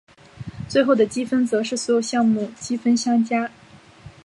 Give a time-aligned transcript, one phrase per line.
[0.67, 3.51] 最后的积分则是所有项目积分相加。